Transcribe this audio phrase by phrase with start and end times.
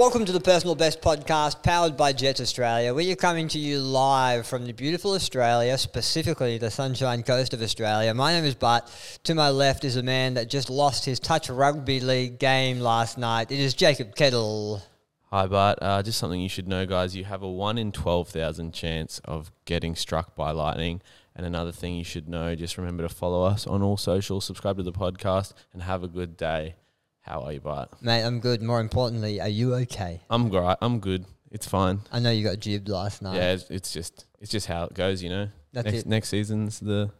[0.00, 2.94] Welcome to the Personal Best podcast powered by Jetts Australia.
[2.94, 7.60] We are coming to you live from the beautiful Australia, specifically the Sunshine Coast of
[7.60, 8.14] Australia.
[8.14, 8.90] My name is Bart.
[9.24, 13.18] To my left is a man that just lost his touch rugby league game last
[13.18, 13.52] night.
[13.52, 14.80] It is Jacob Kettle.
[15.26, 15.78] Hi, Bart.
[15.82, 17.14] Uh, just something you should know, guys.
[17.14, 21.02] You have a 1 in 12,000 chance of getting struck by lightning.
[21.36, 24.78] And another thing you should know, just remember to follow us on all socials, subscribe
[24.78, 26.76] to the podcast, and have a good day.
[27.22, 27.90] How are you, Bart?
[28.00, 28.62] Mate, I'm good.
[28.62, 30.20] More importantly, are you okay?
[30.30, 30.76] I'm great.
[30.80, 31.24] I'm good.
[31.50, 32.00] It's fine.
[32.12, 33.36] I know you got jibbed last night.
[33.36, 35.48] Yeah, it's, it's just it's just how it goes, you know.
[35.72, 36.06] That's next, it.
[36.06, 37.10] next season's the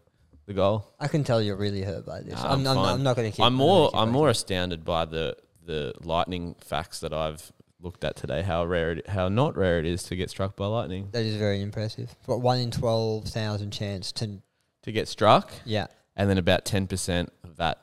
[0.47, 0.87] the goal.
[0.99, 2.35] I can tell you're really hurt by this.
[2.35, 2.95] Nah, I'm, I'm I'm, fine.
[2.95, 3.45] I'm not going to keep.
[3.45, 8.17] I'm more I'm keep more astounded by the the lightning facts that I've looked at
[8.17, 8.43] today.
[8.43, 11.09] How rare it, how not rare it is to get struck by lightning.
[11.13, 12.15] That is very impressive.
[12.27, 14.41] But one in twelve thousand chance to
[14.83, 15.89] To get struck, yeah.
[16.17, 17.79] and then about ten percent of that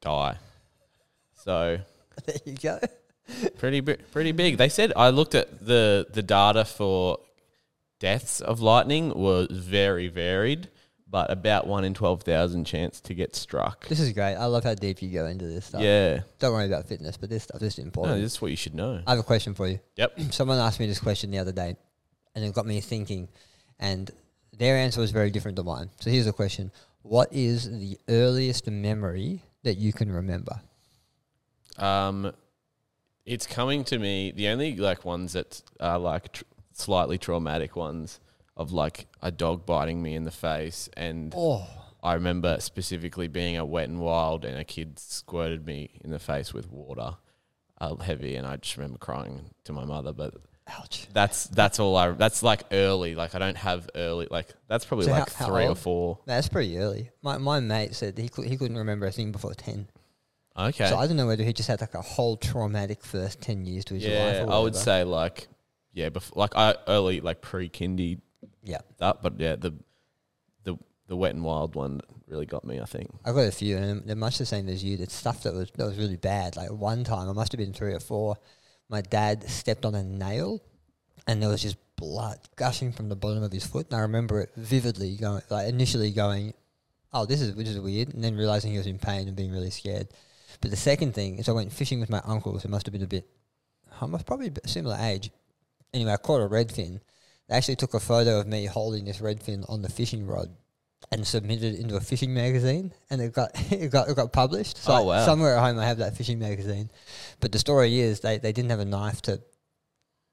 [0.00, 0.38] die.
[1.48, 1.78] So
[2.26, 2.78] There you go.
[3.56, 4.58] pretty pretty big.
[4.58, 7.20] They said I looked at the the data for
[8.00, 10.68] deaths of lightning was very varied,
[11.08, 13.88] but about one in twelve thousand chance to get struck.
[13.88, 14.34] This is great.
[14.34, 15.80] I love how deep you go into this stuff.
[15.80, 18.20] Yeah, Don't worry about fitness, but this stuff is no, important.
[18.20, 19.00] this is what you should know.
[19.06, 19.80] I have a question for you.
[19.96, 20.20] Yep.
[20.32, 21.76] Someone asked me this question the other day,
[22.34, 23.26] and it got me thinking,
[23.78, 24.10] and
[24.58, 25.88] their answer was very different to mine.
[26.00, 30.60] So here's a question: What is the earliest memory that you can remember?
[31.78, 32.32] Um,
[33.24, 34.32] it's coming to me.
[34.32, 38.20] The only like ones that are like tr- slightly traumatic ones
[38.56, 41.66] of like a dog biting me in the face, and Oh,
[42.02, 46.18] I remember specifically being a wet and wild, and a kid squirted me in the
[46.18, 47.16] face with water,
[47.80, 50.12] uh, heavy, and I just remember crying to my mother.
[50.12, 50.34] But
[50.66, 51.06] ouch!
[51.12, 52.10] that's that's all I.
[52.12, 53.14] That's like early.
[53.14, 54.26] Like I don't have early.
[54.30, 56.18] Like that's probably So like how- how three or four.
[56.26, 57.10] That's pretty early.
[57.22, 59.86] My my mate said he he couldn't remember a thing before ten.
[60.58, 60.88] Okay.
[60.88, 63.84] So I don't know whether he just had like a whole traumatic first ten years
[63.86, 64.12] to his life.
[64.12, 64.78] yeah, or I would whatever.
[64.78, 65.48] say like
[65.92, 68.20] yeah, before like I early like pre kindy
[68.64, 69.74] Yeah, that, but yeah, the
[70.64, 70.76] the
[71.06, 72.80] the wet and wild one really got me.
[72.80, 73.10] I think.
[73.24, 74.98] I've got a few, and they're much the same as you.
[75.00, 76.56] It's stuff that was that was really bad.
[76.56, 78.36] Like one time, I must have been three or four.
[78.88, 80.60] My dad stepped on a nail,
[81.26, 83.86] and there was just blood gushing from the bottom of his foot.
[83.90, 85.16] And I remember it vividly.
[85.16, 86.54] Going like initially going,
[87.12, 89.52] "Oh, this is this is weird," and then realizing he was in pain and being
[89.52, 90.08] really scared.
[90.60, 92.64] But the second thing is, I went fishing with my uncles.
[92.64, 93.28] It must have been a bit,
[94.00, 95.30] I must probably a similar age.
[95.94, 97.00] Anyway, I caught a redfin.
[97.48, 100.50] They actually took a photo of me holding this redfin on the fishing rod
[101.12, 104.76] and submitted it into a fishing magazine, and it got it got it got published.
[104.78, 105.24] So Oh, wow.
[105.24, 106.90] somewhere at home I have that fishing magazine.
[107.40, 109.40] But the story is they, they didn't have a knife to,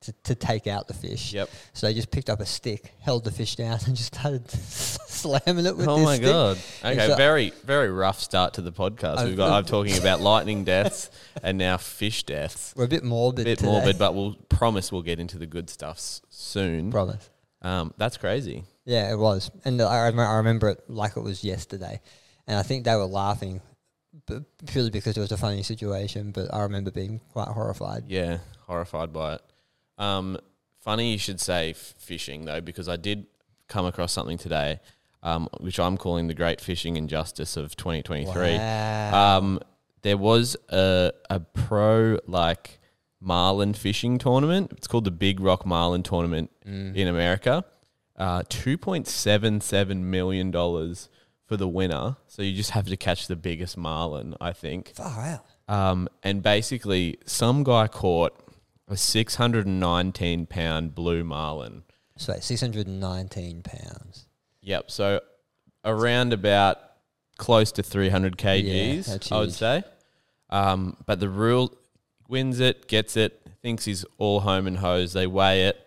[0.06, 1.50] to to take out the fish, Yep.
[1.74, 5.66] so they just picked up a stick, held the fish down, and just started slamming
[5.66, 6.26] it with oh my stick.
[6.28, 6.58] god.
[6.84, 9.18] Okay, so- very very rough start to the podcast.
[9.18, 11.10] I've- We've got I'm talking about lightning deaths
[11.44, 12.74] and now fish deaths.
[12.76, 13.42] We're a bit morbid.
[13.48, 13.72] A bit today.
[13.72, 16.00] morbid, but we'll promise we'll get into the good stuff
[16.30, 16.92] soon.
[16.92, 17.30] promise.
[17.62, 18.64] Um, that's crazy.
[18.86, 22.00] Yeah, it was, and I remember, I remember it like it was yesterday,
[22.46, 23.62] and I think they were laughing,
[24.28, 26.30] but purely because it was a funny situation.
[26.32, 28.04] But I remember being quite horrified.
[28.08, 29.42] Yeah, horrified by it.
[29.98, 30.38] Um,
[30.80, 33.26] funny you should say f- fishing though, because I did
[33.68, 34.80] come across something today,
[35.24, 38.58] um, which I'm calling the great fishing injustice of 2023.
[38.58, 39.38] Wow.
[39.38, 39.60] Um,
[40.02, 42.80] there was a a pro like
[43.20, 44.72] marlin fishing tournament.
[44.78, 46.96] It's called the Big Rock Marlin Tournament Mm.
[46.96, 47.64] in America.
[48.18, 51.10] Uh, two point seven seven million dollars
[51.48, 52.18] for the winner.
[52.28, 54.94] So you just have to catch the biggest marlin, I think.
[54.96, 55.46] Far out.
[55.68, 58.34] Um, and basically, some guy caught
[58.88, 61.84] a six hundred and nineteen pound blue marlin.
[62.18, 64.28] So six hundred and nineteen pounds.
[64.62, 64.90] Yep.
[64.92, 65.22] So
[65.84, 66.80] around about
[67.38, 69.84] close to 300 kgs, that's I would say.
[70.50, 71.78] Um, but the rule
[72.28, 75.14] wins it, gets it, thinks he's all home and hose.
[75.14, 75.80] They weigh it.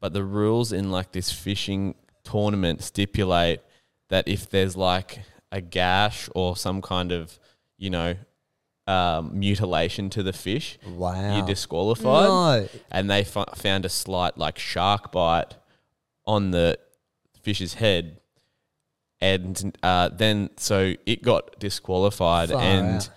[0.00, 1.94] But the rules in like this fishing
[2.24, 3.60] tournament stipulate
[4.08, 5.20] that if there's like
[5.50, 7.38] a gash or some kind of,
[7.78, 8.16] you know,
[8.86, 11.36] um, mutilation to the fish, Wow.
[11.36, 12.68] you're disqualified No.
[12.90, 15.54] and they f- found a slight like shark bite
[16.26, 16.78] on the
[17.42, 18.18] fish's head
[19.20, 23.10] and uh, then so it got disqualified Far and out.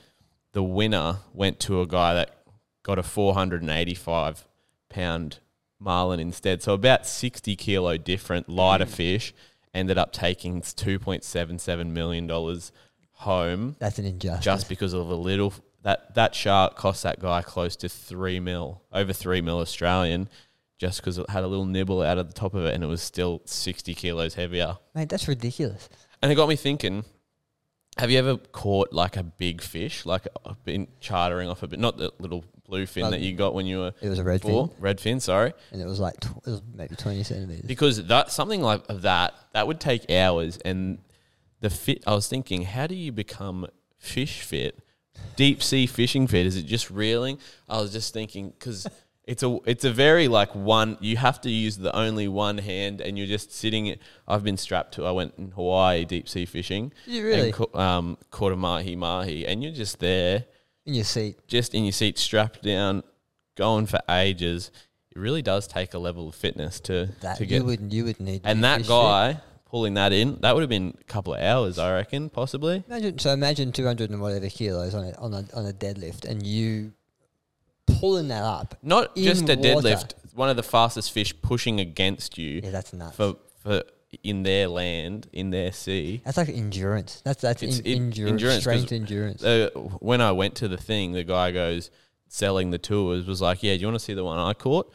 [0.53, 2.37] the winner went to a guy that
[2.83, 4.47] got a 485
[4.89, 5.39] pound
[5.79, 9.33] marlin instead so about 60 kilo different lighter fish
[9.73, 12.71] ended up taking 2.77 million dollars
[13.15, 14.43] home That's an injustice.
[14.43, 15.53] just because of a little
[15.83, 20.27] that that shark cost that guy close to three mil, over three mil Australian,
[20.77, 22.87] just because it had a little nibble out of the top of it, and it
[22.87, 24.77] was still sixty kilos heavier.
[24.93, 25.87] Mate, that's ridiculous.
[26.21, 27.05] And it got me thinking:
[27.97, 31.79] Have you ever caught like a big fish, like uh, been chartering off a bit,
[31.79, 34.23] not the little blue fin Um, that you got when you were It was a
[34.23, 35.53] red four, fin, red fin, sorry.
[35.71, 37.61] and it was like tw- it was maybe twenty centimeters.
[37.67, 40.97] Because that something like of that that would take hours, and
[41.61, 42.03] the fit.
[42.05, 43.67] I was thinking, how do you become
[43.97, 44.79] fish fit,
[45.35, 46.45] deep sea fishing fit?
[46.45, 47.37] Is it just reeling?
[47.69, 48.87] I was just thinking because
[49.25, 50.97] it's a it's a very like one.
[51.01, 53.95] You have to use the only one hand, and you're just sitting.
[54.27, 55.05] I've been strapped to.
[55.05, 56.91] I went in Hawaii deep sea fishing.
[57.05, 60.45] You really And um, caught a mahi mahi, and you're just there,
[60.85, 61.37] in your seat.
[61.47, 63.03] just in your seat, strapped down,
[63.55, 64.71] going for ages.
[65.11, 68.19] It really does take a level of fitness to That to you would you would
[68.19, 68.43] need.
[68.43, 69.39] to and that guy.
[69.65, 72.83] Pulling that in, that would have been a couple of hours, I reckon, possibly.
[72.87, 73.31] Imagine so.
[73.31, 76.93] Imagine two hundred and whatever kilos on a on a on a deadlift, and you
[77.87, 78.75] pulling that up.
[78.81, 79.67] Not In just a water.
[79.89, 83.15] deadlift, one of the fastest fish pushing against you Yeah, that's nuts.
[83.15, 83.83] for for
[84.23, 86.21] in their land, in their sea.
[86.23, 87.21] that's like endurance.
[87.25, 89.43] That's that's in, in- endurance, endurance, strength endurance.
[89.43, 89.69] Uh,
[89.99, 91.91] when I went to the thing, the guy goes
[92.27, 94.91] selling the tours was like, "Yeah, do you want to see the one I caught?"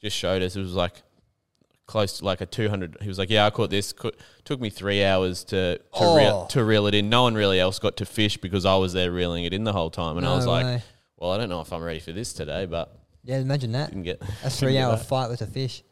[0.00, 0.56] Just showed us.
[0.56, 1.02] It was like
[1.86, 2.96] close to like a two hundred.
[3.00, 3.92] He was like, "Yeah, I caught this.
[3.92, 6.16] Caught, took me three hours to to, Oh.
[6.16, 7.08] reel, to reel it in.
[7.08, 9.72] No one really else got to fish because I was there reeling it in the
[9.72, 10.82] whole time." And I No was like,
[11.16, 13.88] "Well, I don't know if I'm ready for this today, but yeah, imagine that.
[13.90, 15.82] didn't get A three hour fight with a fish.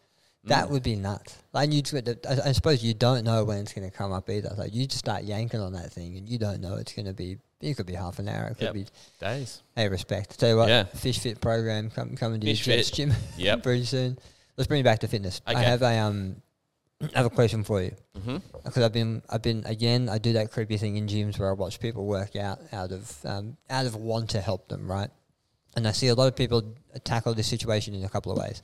[0.47, 0.71] That Mm.
[0.73, 1.37] would be nuts.
[1.55, 1.81] Like you,
[2.29, 4.53] I, I suppose you don't know when it's going to come up either.
[4.59, 7.15] Like you just start yanking on that thing, and you don't know it's going to
[7.15, 7.39] be.
[7.63, 8.49] It could be half an hour.
[8.49, 8.75] It could Yep.
[8.75, 8.87] be.
[9.21, 10.39] days." Hey, respect.
[10.39, 10.85] Tell you what, Yeah.
[10.85, 12.93] fish fit program come, coming to Fish your Fit.
[12.93, 13.63] gym Yep.
[13.63, 14.19] pretty soon.
[14.57, 15.41] Let's bring it back to fitness.
[15.47, 16.37] I have a um,
[17.03, 17.93] I have a question for you
[18.23, 21.51] hmm because I've been I've been again I do that creepy thing in gyms where
[21.51, 25.11] I watch people work out out of um, out of want to help them right,
[25.77, 26.75] and I see a lot of people
[27.05, 28.63] tackle this situation in a couple of ways.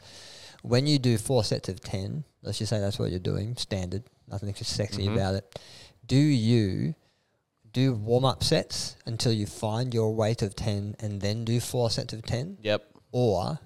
[0.62, 4.04] When you do four sets of ten, let's just say that's what you're doing, standard,
[4.28, 5.14] nothing sexy Mhm.
[5.14, 5.58] about it.
[6.06, 6.94] Do you
[7.72, 11.90] do warm up sets until you find your weight of ten and then do four
[11.90, 12.84] sets of ten, Yep.
[13.12, 13.58] or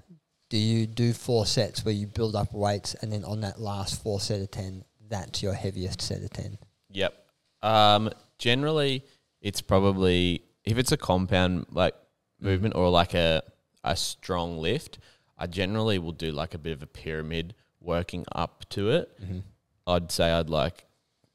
[0.49, 4.02] do you do four sets where you build up weights and then on that last
[4.02, 6.58] four set of ten, that's your heaviest set of ten?
[6.91, 7.14] Yep.
[7.62, 9.05] Um, generally,
[9.41, 11.94] it's probably if it's a compound like
[12.41, 13.43] movement or like a
[13.85, 14.99] a strong lift.
[15.37, 19.11] I generally will do like a bit of a pyramid working up to it.
[19.23, 19.41] Mm-hmm.
[19.87, 20.85] I'd say I'd like,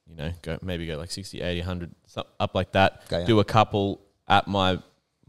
[0.08, 1.96] you know, go maybe go like 60, 80, 100,
[2.40, 3.08] up like that.
[3.10, 3.26] Go.
[3.26, 4.80] Do a couple at my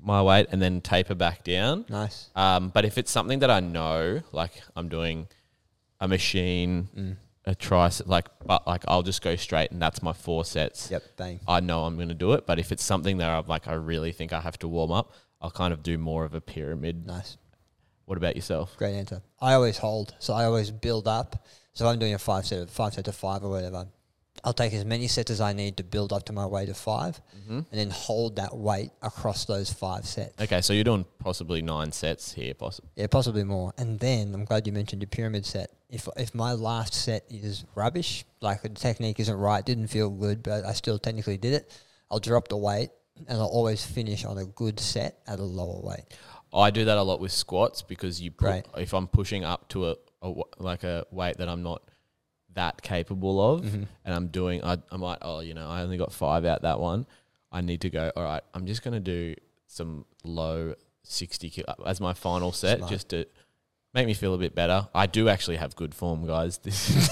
[0.03, 1.85] my weight and then taper back down.
[1.89, 2.31] Nice.
[2.35, 5.29] Um, but if it's something that I know, like I'm doing
[6.01, 7.17] a machine, Mm.
[7.47, 10.91] a tricep, like, but like I'll just go straight and that's my four sets.
[10.91, 11.03] Yep.
[11.17, 11.41] Bang.
[11.47, 12.47] I know I'm going to do it.
[12.47, 15.13] But if it's something that I'm like, I really think I have to warm up,
[15.41, 17.07] I'll kind of do more of a pyramid.
[17.07, 17.37] Nice.
[18.07, 18.77] What about yourself?
[18.77, 19.23] Great answer.
[19.41, 21.47] I always hold, so I always build up.
[21.73, 23.87] So if I'm doing a five set of five set of five or whatever.
[24.43, 26.77] I'll take as many sets as I need to build up to my weight of
[26.77, 27.53] 5 Mm-hmm.
[27.59, 30.41] and then hold that weight across those five sets.
[30.41, 32.91] Okay, so you're doing possibly nine sets here, possibly.
[32.97, 33.73] Yeah, possibly more.
[33.77, 35.71] And then I'm glad you mentioned your pyramid set.
[35.89, 40.43] If if my last set is rubbish, like the technique isn't right, didn't feel good,
[40.45, 41.73] but I still technically did it,
[42.11, 42.91] I'll drop the weight
[43.27, 46.05] and I'll always finish on a good set at a lower weight.
[46.55, 48.67] I do that a lot with squats because you put, Right.
[48.79, 49.97] if I'm pushing up to a
[50.59, 51.83] like a weight that I'm not
[52.55, 53.87] that capable of, Mhm.
[54.05, 56.81] and I'm doing, I, I might, oh, you know, I only got five out that
[56.81, 57.07] one.
[57.53, 58.11] I need to go.
[58.17, 59.35] All right, I'm just going to do
[59.67, 62.91] some low sixty kilo as my final set, Smart.
[62.93, 63.25] just to
[63.95, 64.89] make me feel a bit better.
[64.95, 66.59] I do actually have good form, guys.
[66.65, 67.09] This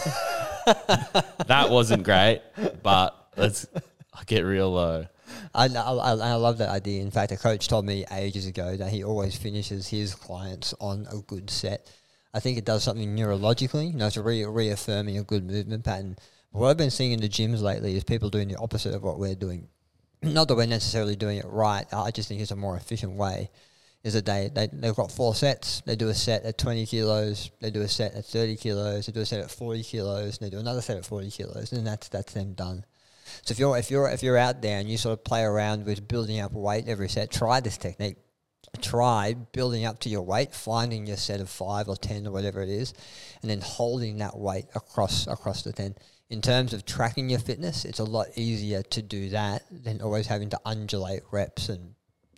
[1.46, 2.42] that wasn't great,
[2.82, 3.66] but let's
[4.12, 5.06] I get real low.
[5.54, 7.02] I, I I love that idea.
[7.02, 11.06] In fact, a coach told me ages ago that he always finishes his clients on
[11.10, 11.90] a good set.
[12.34, 15.84] I think it does something neurologically, you know, it's a re- reaffirming a good movement
[15.84, 16.16] pattern.
[16.52, 19.02] But what I've been seeing in the gyms lately is people doing the opposite of
[19.02, 19.68] what we're doing.
[20.22, 21.86] Not that we're necessarily doing it right.
[21.92, 23.50] I just think it's a more efficient way.
[24.04, 25.82] Is that they, they they've got four sets.
[25.84, 27.50] They do a set at twenty kilos.
[27.60, 29.06] They do a set at thirty kilos.
[29.06, 30.38] They do a set at forty kilos.
[30.38, 31.72] And they do another set at forty kilos.
[31.72, 32.84] And that's that's them done.
[33.42, 35.84] So if you're if you're if you're out there and you sort of play around
[35.84, 38.16] with building up weight every set, try this technique.
[38.80, 42.62] Try building up to your weight, finding your set of five or ten or whatever
[42.62, 42.94] it is,
[43.42, 45.94] and then holding that weight across across the ten.
[46.30, 50.26] In terms of tracking your fitness, it's a lot easier to do that than always
[50.26, 51.94] having to undulate reps and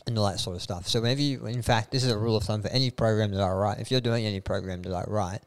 [0.06, 0.86] and all that sort of stuff.
[0.88, 3.40] So whenever you, in fact, this is a rule of thumb for any program that
[3.40, 3.80] I write.
[3.80, 5.40] If you're doing any program that I write,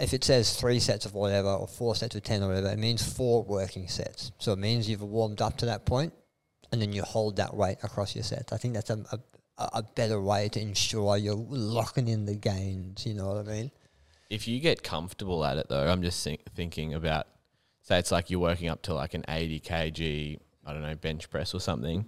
[0.00, 2.78] if it says three sets of whatever or four sets of 10 or whatever, it
[2.78, 4.32] means four working sets.
[4.38, 6.12] So it means you've warmed up to that point
[6.70, 8.52] and then you hold that weight across your sets.
[8.52, 9.18] I think that's a, a,
[9.58, 13.06] a better way to ensure you're locking in the gains.
[13.06, 13.70] You know what I mean?
[14.30, 17.26] If you get comfortable at it, though, I'm just think, thinking about,
[17.82, 21.28] say, it's like you're working up to like an 80 kg, I don't know, bench
[21.28, 22.06] press or something,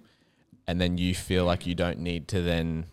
[0.67, 2.87] and then you feel like you don't need to then,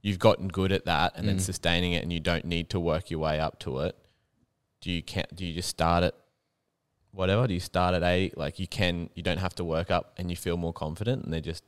[0.00, 1.42] you've gotten good at that and then Mm.
[1.42, 3.96] sustaining it and you don't need to work your way up to it,
[4.80, 6.14] do you can do you just start at
[7.12, 7.46] whatever?
[7.46, 8.38] Do you start at eight?
[8.38, 11.30] Like you can you don't have to work up and you feel more confident and
[11.34, 11.64] they're just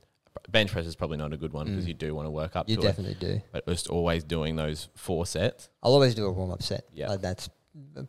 [0.51, 1.89] bench press is probably not a good one because Mm.
[1.89, 2.85] you do want to work up You to it.
[2.85, 3.41] definitely do.
[3.53, 5.69] But just always doing those four sets.
[5.83, 6.85] I'll always do a warm up set.
[6.93, 7.09] Yeah.
[7.09, 7.49] Like that's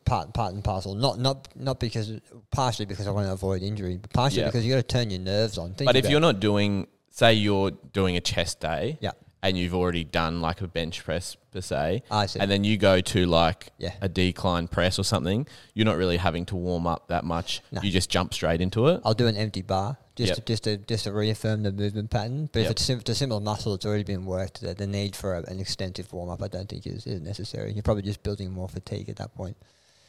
[0.06, 0.96] part part and parcel.
[0.96, 2.12] Not not not because
[2.52, 5.20] partially because I want to avoid injury, but partially because you got to turn your
[5.20, 5.74] nerves on.
[5.74, 9.12] Think but if you're not doing say you're doing a chest day yeah,
[9.44, 12.40] and you've already done like a bench press per se, I see.
[12.40, 13.94] and then you go to like Yeah.
[14.02, 15.46] a decline press or something,
[15.76, 17.62] you're not really having to warm up that much.
[17.72, 17.82] No.
[17.82, 19.02] You just jump straight into it.
[19.04, 20.36] I'll do an empty bar just Yep.
[20.38, 22.50] to, just to just to reaffirm the movement pattern.
[22.52, 22.72] But if Yep.
[22.72, 24.62] it's, sim- similar muscle, it's already been worked.
[24.62, 27.74] The, the need for a, an extensive warm up, I don't think is, is necessary.
[27.74, 29.58] You're probably just building more fatigue at that point.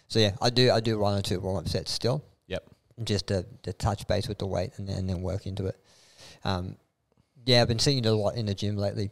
[0.09, 2.23] So yeah, I do I do one or two warm up sets still.
[2.47, 2.65] Yep.
[3.03, 5.77] Just to, to touch base with the weight and then, and then work into it.
[6.45, 6.77] Um,
[7.47, 9.11] yeah, I've been seeing it a lot in the gym lately.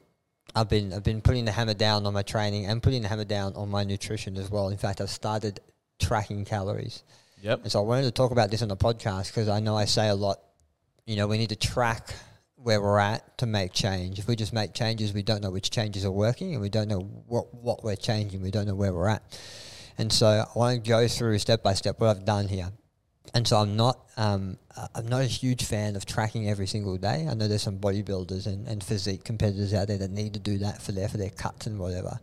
[0.54, 3.24] I've been I've been putting the hammer down on my training and putting the hammer
[3.24, 4.68] down on my nutrition as well.
[4.68, 5.60] In fact, I've started
[5.98, 7.02] tracking calories.
[7.42, 7.62] Yep.
[7.62, 9.84] And so I wanted to talk about this on the podcast because I know I
[9.86, 10.38] say a lot,
[11.06, 12.14] you know, we need to track
[12.56, 14.18] where we're at to make change.
[14.18, 16.86] If we just make changes, we don't know which changes are working and we don't
[16.86, 18.42] know what, what we're changing.
[18.42, 19.22] We don't know where we're at.
[19.98, 22.70] And so I want to go through step by step what I've done here.
[23.34, 24.58] And so I'm not um,
[24.94, 27.26] I'm not a huge fan of tracking every single day.
[27.30, 30.58] I know there's some bodybuilders and, and physique competitors out there that need to do
[30.58, 32.18] that for their for their cuts and whatever.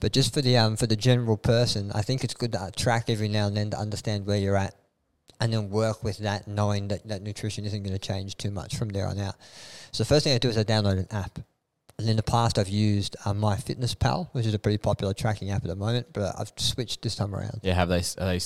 [0.00, 2.70] But just for the um for the general person, I think it's good to uh,
[2.76, 4.74] track every now and then to understand where you're at,
[5.40, 8.76] and then work with that, knowing that, that nutrition isn't going to change too much
[8.76, 9.34] from there on out.
[9.92, 11.38] So the first thing I do is I download an app.
[11.96, 15.62] And in the past, I've used uh, MyFitnessPal, which is a pretty popular tracking app
[15.62, 17.60] at the moment, but I've switched this time around.
[17.62, 17.74] Yeah.
[17.74, 18.02] Have they?
[18.18, 18.40] Are they?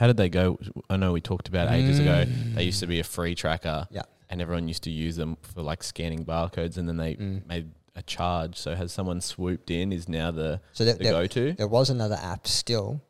[0.00, 0.58] How did they go?
[0.88, 2.24] I know we talked about ages ago.
[2.26, 2.54] Mm.
[2.54, 3.86] They used to be a free tracker.
[3.90, 4.02] Yeah.
[4.30, 7.46] And everyone used to use them for like scanning barcodes, and then they Mm.
[7.46, 8.56] made a charge.
[8.56, 9.92] So has someone swooped in?
[9.92, 11.52] Is now the So there, the there, go to?
[11.52, 13.02] there was another app still,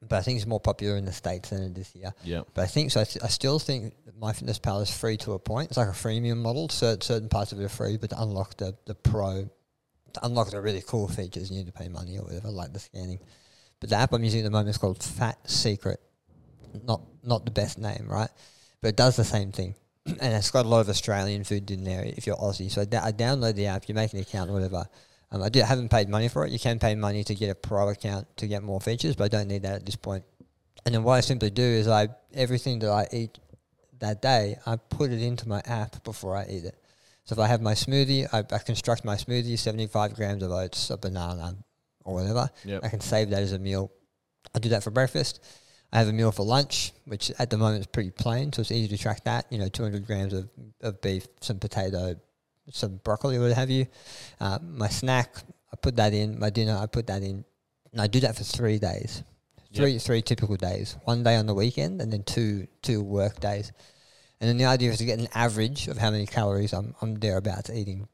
[0.00, 2.14] but I think it's more popular in the States than it is here.
[2.24, 2.42] Yeah.
[2.54, 3.02] But I think so.
[3.02, 5.68] I, th- I still think MyFitnessPal is free to a point.
[5.68, 6.70] It's like a freemium model.
[6.70, 9.50] Certain certain parts of it are free, but to unlock the the pro,
[10.14, 12.78] to unlock the really cool features, you need to pay money or whatever, like the
[12.78, 13.18] scanning.
[13.80, 16.00] But the app I'm using at the moment is called Fat Secret.
[16.84, 18.30] Not not the best name, right?
[18.80, 19.74] But it does the same thing,
[20.06, 22.04] and it's got a lot of Australian food in there.
[22.04, 23.88] If you're Aussie, so I, download the app.
[23.88, 24.86] You make an account or whatever.
[25.32, 26.50] Um, I do, haven't paid money for it.
[26.50, 29.28] You can pay money to get a pro account to get more features, but I
[29.28, 30.24] don't need that at this point.
[30.84, 33.38] And then what I simply do is I everything that I eat
[34.00, 36.76] that day, I put it into my app before I eat it.
[37.24, 40.90] So if I have my smoothie, I, I construct my smoothie, 75 grams of oats,
[40.90, 41.54] a banana,
[42.04, 42.50] or whatever.
[42.64, 42.84] Yep.
[42.84, 43.92] I can save that as a meal.
[44.54, 45.40] I do that for breakfast.
[45.92, 48.70] I have a meal for lunch, which at the moment is pretty plain, so it's
[48.70, 49.46] easy to track that.
[49.50, 50.48] You know, 200 grams of,
[50.82, 52.14] of beef, some potato,
[52.70, 53.86] some broccoli, what have you.
[54.40, 55.34] Uh, my snack,
[55.72, 56.38] I put that in.
[56.38, 57.44] My dinner, I put that in.
[57.92, 59.24] And I do that for three days.
[59.72, 60.96] Three three typical days.
[61.04, 63.70] One day on the weekend, and then two two work days.
[64.40, 67.14] And then the idea is to get an average of how many calories I'm I'm
[67.14, 68.08] thereabouts eating.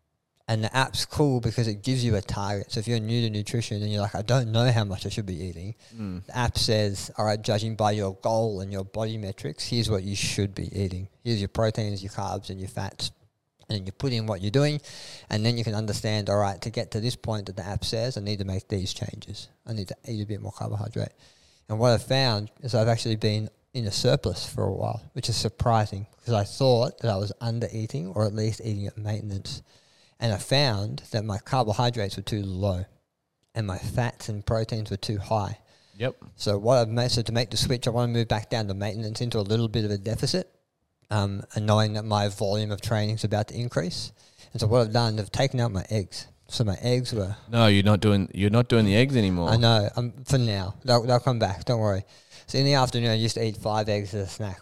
[0.48, 2.70] And the app's cool because it gives you a target.
[2.70, 5.08] So if you're new to nutrition and you're like, I don't know how much I
[5.08, 6.24] should be eating, Mm.
[6.24, 10.04] the app says, all right, judging by your goal and your body metrics, here's what
[10.04, 11.08] you should be eating.
[11.24, 13.10] Here's your proteins, your carbs, and your fats.
[13.68, 14.80] And you put in what you're doing,
[15.28, 17.84] and then you can understand, all right, to get to this point that the app
[17.84, 19.48] says, I need to make these changes.
[19.66, 21.10] I need to eat a bit more carbohydrate.
[21.68, 25.28] And what I've found is I've actually been in a surplus for a while, which
[25.28, 28.96] is surprising because I thought that I was under eating or at least eating at
[28.96, 29.62] maintenance.
[30.18, 32.85] And I found that my carbohydrates were too low
[33.54, 35.58] and my fats and proteins were too high.
[35.99, 36.16] Yep.
[36.37, 38.68] So what I've made so to make the switch, I want to move back down
[38.68, 40.54] to maintenance into a little bit of a deficit,
[41.11, 44.12] um, and knowing that my volume of training is about to increase.
[44.52, 46.26] And so what I've done, I've taken out my eggs.
[46.49, 48.30] So my eggs were, No, you're not doing.
[48.32, 49.49] You're not doing the eggs anymore.
[49.49, 51.64] I know, um, for now they'll, they'll come back.
[51.64, 52.04] Don't worry.
[52.46, 54.61] So in the afternoon, I used to eat five eggs as a snack.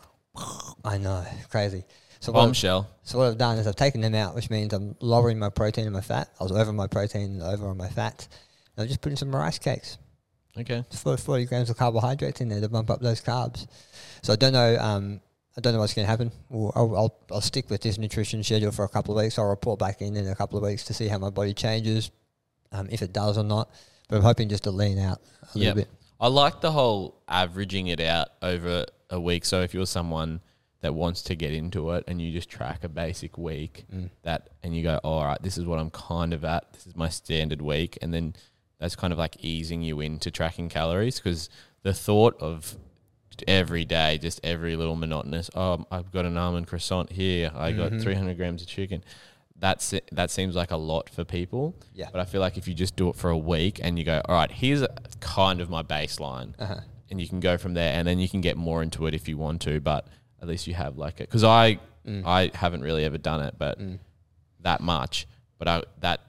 [0.85, 1.85] I know, crazy.
[2.25, 2.89] So Bombshell.
[3.03, 5.85] so what I've done is I've taken them out, which means I'm lowering my protein
[5.85, 6.31] and my fat.
[6.41, 8.27] I was over my protein and over on my fat.
[8.77, 9.99] And I'm just putting some rice cakes.
[10.57, 10.85] Okay.
[10.97, 13.67] for 40 grams of carbohydrates in there to bump up those carbs.
[14.23, 14.77] So I don't know.
[14.79, 15.21] Um,
[15.57, 16.33] I don't know what's going to happen.
[16.49, 19.39] Well, I'll, I'll, I'll stick with this nutrition schedule for a couple of weeks.
[19.39, 22.11] I'll report back in in a couple of weeks to see how my body changes,
[22.73, 23.69] um, if it does or not.
[24.09, 25.21] But I'm hoping just to lean out
[25.55, 25.75] a Yep.
[25.75, 25.89] little bit.
[26.21, 29.45] I like the whole averaging it out over a week.
[29.45, 30.41] So if you're someone
[30.85, 34.11] that wants to get into it and you just track a basic week, Mm.
[34.23, 36.73] that and you go, "Oh, all right, this is what I'm kind of at.
[36.75, 38.35] This is my standard week, and then
[38.79, 41.49] that's kind of like easing you into tracking calories because
[41.83, 42.77] the thought of
[43.49, 45.49] every day, just every little monotonous.
[45.55, 47.51] Oh, I've got an almond croissant here.
[47.55, 48.03] I got Mhm.
[48.03, 49.03] 300 grams of chicken.
[49.57, 51.75] that's that seems like a lot for people.
[51.95, 52.09] Yeah.
[52.13, 54.21] But I feel like if you just do it for a week and you go,
[54.29, 54.89] all right, here's a,
[55.21, 56.81] kind of my baseline, Uh-huh.
[57.09, 59.29] and you can go from there, and then you can get more into it if
[59.29, 59.81] you want to.
[59.81, 60.09] But
[60.45, 62.23] at least you have like it because I Mm.
[62.27, 63.79] I haven't really ever done it, but
[64.61, 65.27] that much.
[65.59, 66.21] But I, that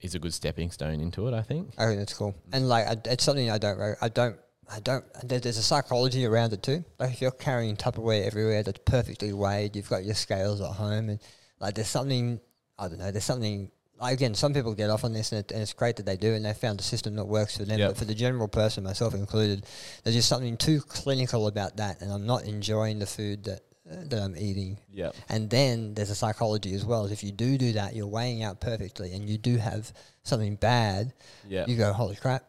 [0.00, 1.34] is a good stepping stone into it.
[1.34, 1.72] I think.
[1.78, 4.36] I think that's cool, and like I, it's something I don't, I don't,
[4.70, 5.04] I don't.
[5.22, 6.84] There's a psychology around it too.
[6.98, 11.08] Like if you're carrying Tupperware everywhere that's perfectly weighed, you've got your scales at home,
[11.08, 11.20] and
[11.58, 12.40] like there's something,
[12.78, 13.70] I don't know, there's something.
[14.00, 16.16] Like again, some people get off on this, and, it, and it's great that they
[16.16, 17.78] do, and they found a system that works for them.
[17.78, 17.90] Yep.
[17.90, 19.66] But for the general person, myself included,
[20.02, 23.60] there's just something too clinical about that, and I'm not enjoying the food that
[23.90, 24.78] uh, that I'm eating.
[24.90, 25.12] Yeah.
[25.28, 27.06] And then there's a psychology as well.
[27.06, 31.12] If you do do that, you're weighing out perfectly, and you do have something bad.
[31.48, 31.66] Yeah.
[31.66, 32.44] You go, holy crap,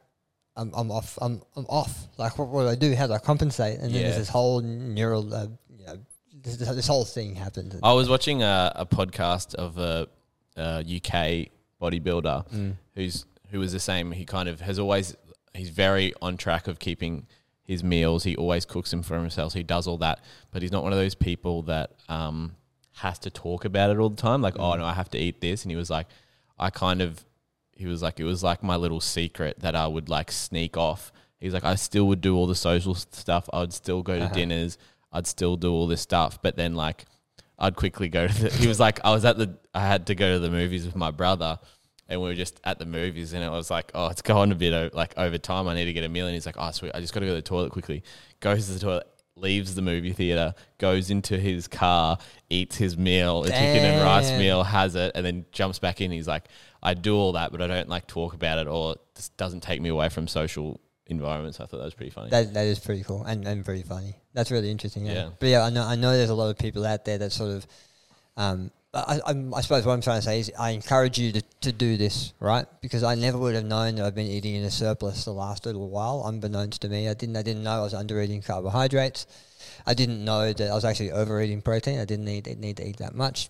[0.55, 1.17] I'm, I'm off.
[1.21, 2.07] I'm, I'm off.
[2.17, 2.95] Like, what, what do I do?
[2.95, 3.79] How do I compensate?
[3.79, 4.01] And then Yeah.
[4.03, 5.97] there's this whole neural, uh, you know,
[6.41, 7.77] this, this, whole thing happened.
[7.83, 10.07] I was watching a, a podcast of a,
[10.55, 11.49] a UK
[11.81, 12.75] bodybuilder Mm.
[12.95, 14.11] who's who was the same.
[14.11, 15.15] He kind of has always
[15.53, 17.27] he's very on track of keeping
[17.63, 18.23] his meals.
[18.23, 19.53] He always cooks them for himself.
[19.53, 20.19] He does all that,
[20.51, 22.55] but he's not one of those people that um,
[22.97, 24.41] has to talk about it all the time.
[24.41, 25.63] Like, oh no, I have to eat this.
[25.63, 26.07] And he was like,
[26.59, 27.23] I kind of
[27.75, 31.11] he was like it was like my little secret that I would like sneak off.
[31.39, 33.49] He's like I still would do all the social stuff.
[33.53, 34.33] I would still go to Uh-huh.
[34.33, 34.77] dinners.
[35.11, 37.05] I'd still do all this stuff, but then like
[37.57, 38.49] I'd quickly go to the.
[38.49, 39.55] He was like I was at the.
[39.75, 41.59] I had to go to the movies with my brother.
[42.07, 44.55] And we were just at the movies, and it was like, oh, it's going a
[44.55, 45.67] bit o- like over time.
[45.67, 47.25] I need to get a meal, and he's like, oh, sweet, I just got to
[47.25, 48.03] go to the toilet quickly.
[48.41, 53.43] Goes to the toilet, leaves the movie theater, goes into his car, eats his meal,
[53.43, 56.11] a chicken and rice meal, has it, and then jumps back in.
[56.11, 56.43] He's like,
[56.83, 59.81] I do all that, but I don't like talk about it, or this doesn't take
[59.81, 61.59] me away from social environments.
[61.59, 62.29] I thought that was pretty funny.
[62.29, 64.15] That that is pretty cool and, and pretty funny.
[64.35, 65.07] That's really interesting.
[65.07, 65.13] Yeah.
[65.13, 65.29] Yeah.
[65.39, 67.49] But yeah, I know I know there's a lot of people out there that sort
[67.49, 67.67] of,
[68.37, 71.41] um, I, I, I suppose what I'm trying to say is I encourage you to,
[71.61, 74.63] to do this right because I never would have known that I've been eating in
[74.63, 77.09] a surplus the last little while, unbeknownst to me.
[77.09, 79.27] I didn't I didn't know I was under eating carbohydrates.
[79.85, 81.99] I didn't know that I was actually overeating protein.
[81.99, 83.49] I didn't need need to eat that much.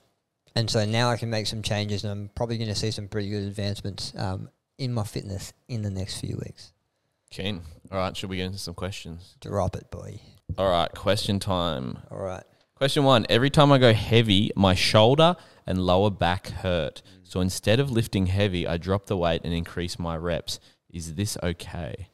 [0.55, 3.09] And so now I can make some changes, and I'm probably going to see some
[3.09, 6.71] pretty good advancements um, in my fitness in the next few weeks.
[7.29, 7.61] Keen.
[7.91, 9.35] All right, should we get into some questions?
[9.41, 10.21] Drop it, boy.
[10.57, 11.97] All right, question time.
[12.09, 12.43] All right.
[12.75, 17.01] Question one Every time I go heavy, my shoulder and lower back hurt.
[17.23, 20.59] So instead of lifting heavy, I drop the weight and increase my reps.
[20.89, 22.09] Is this okay?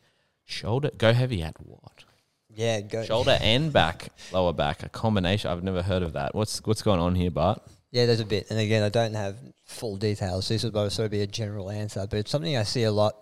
[0.45, 2.03] Shoulder, go heavy at what?
[2.47, 3.03] Yeah, go.
[3.03, 5.49] Shoulder and back, lower back, a combination.
[5.49, 6.35] I've never heard of that.
[6.35, 7.61] What's what's going on here, Bart?
[7.89, 8.51] Yeah, there's a bit.
[8.51, 10.45] And again, I don't have full details.
[10.45, 12.91] So this would sort of be a general answer, but it's something I see a
[12.91, 13.15] lot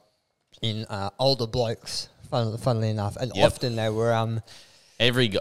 [0.62, 2.10] in uh, older blokes.
[2.30, 3.46] Fun, funnily enough, and Yep.
[3.48, 4.42] often they were um
[5.00, 5.40] Every gu-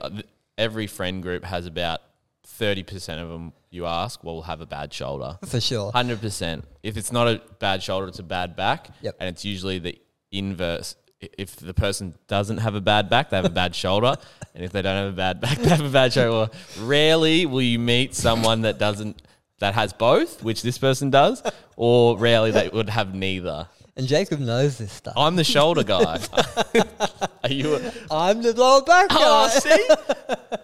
[0.58, 2.00] every friend group has about
[2.44, 3.52] thirty percent of them.
[3.70, 5.38] You ask, will have a bad shoulder.
[5.46, 5.92] for sure.
[5.92, 6.64] Hundred percent.
[6.82, 8.88] If it's not a bad shoulder, it's a bad back.
[9.00, 9.16] Yep.
[9.20, 9.98] And it's usually the
[10.30, 10.96] inverse.
[11.20, 14.14] If the person doesn't have a bad back, they have a bad shoulder,
[14.54, 16.52] and if they don't have a bad back, they have a bad shoulder.
[16.80, 19.22] Rarely will you meet someone that doesn't
[19.58, 21.42] that has both, which this person does,
[21.76, 23.68] or rarely they would have neither.
[23.98, 25.14] And Jacob knows this stuff.
[25.16, 26.20] I'm the shoulder guy.
[27.44, 27.74] Are you?
[27.74, 29.16] A, I'm the lower back guy.
[29.18, 29.88] oh, see,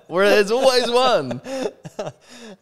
[0.07, 1.40] where there's always one.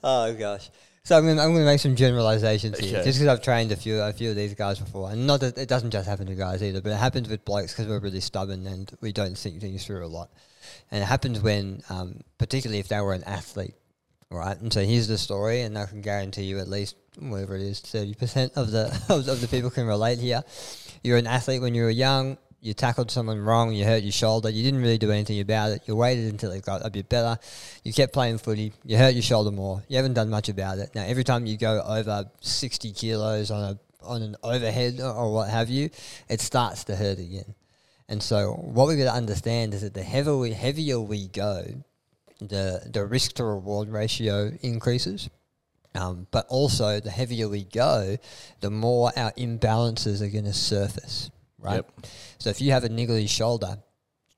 [0.04, 0.68] Oh gosh.
[1.04, 3.04] So I'm gonna, I'm gonna make some generalizations here, Okay.
[3.06, 5.58] just because I've trained a few a few of these guys before, and not that
[5.58, 8.20] it doesn't just happen to guys either, but it happens with blokes because we're really
[8.20, 10.30] stubborn and we don't think things through a lot,
[10.90, 13.74] and it happens when, um, particularly if they were an athlete,
[14.30, 14.58] right?
[14.60, 17.80] And so here's the story, and I can guarantee you at least whatever it is,
[17.80, 20.42] thirty percent of the of, the people can relate here.
[21.02, 22.38] You're an athlete when you were young.
[22.60, 23.72] You tackled someone wrong.
[23.72, 24.48] You hurt your shoulder.
[24.48, 25.82] You didn't really do anything about it.
[25.86, 27.36] You waited until it got a bit better.
[27.82, 28.72] You kept playing footy.
[28.84, 29.82] You hurt your shoulder more.
[29.88, 30.94] You haven't done much about it.
[30.94, 35.32] Now, every time you go over sixty kilos on a on an overhead or, or
[35.32, 35.90] what have you,
[36.28, 37.54] it starts to hurt again.
[38.08, 41.64] And so, what we've got to understand is that the heavier we, heavier we go,
[42.40, 45.30] the the risk to reward ratio increases.
[45.94, 48.16] Um, but also, the heavier we go,
[48.60, 51.76] the more our imbalances are going to surface, right?
[51.76, 51.92] Yep.
[52.38, 53.76] So if you have a niggly shoulder,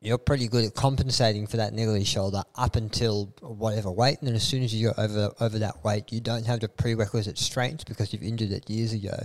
[0.00, 4.34] you're pretty good at compensating for that niggly shoulder up until whatever weight, and then
[4.34, 7.86] as soon as you go over over that weight, you don't have the prerequisite strength
[7.86, 9.16] because you've injured it years ago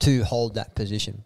[0.00, 1.24] to hold that position.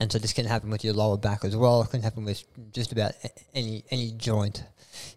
[0.00, 1.82] And so this can happen with your lower back as well.
[1.82, 3.12] It can happen with just about
[3.54, 4.62] any any joint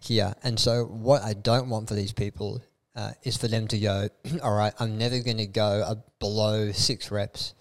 [0.00, 0.34] here.
[0.42, 2.62] And so what I don't want for these people
[2.98, 4.08] uh, is for them to go,
[4.42, 7.54] all right, I'm never going to go below six reps.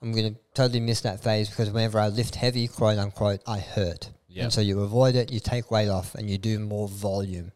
[0.00, 3.58] I'm going to totally miss that phase because whenever I lift heavy, quote unquote, I
[3.58, 4.10] hurt.
[4.28, 4.44] Yep.
[4.44, 7.52] And so you avoid it, you take weight off, and you do more volume.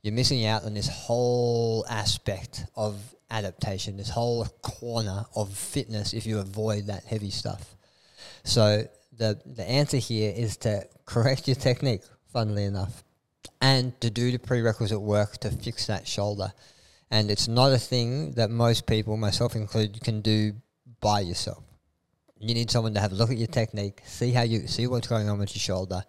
[0.00, 2.96] You're missing out on this whole aspect of
[3.30, 7.74] adaptation, this whole corner of fitness if you avoid that heavy stuff.
[8.44, 8.84] So
[9.18, 12.02] the the answer here is to correct your technique,
[12.32, 13.02] funnily enough,
[13.60, 16.52] and to do the prerequisite work to fix that shoulder.
[17.10, 20.52] And it's not a thing that most people, myself included, can do
[21.00, 21.64] by yourself.
[22.38, 25.08] You need someone to have a look at your technique, see how you see what's
[25.08, 26.02] going on with your shoulder.